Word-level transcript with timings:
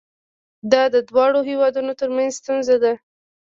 دا 0.71 0.83
د 0.95 0.95
دواړو 1.09 1.39
هیوادونو 1.49 1.91
ترمنځ 1.99 2.31
ستونزه 2.39 2.75
ده. 2.83 2.93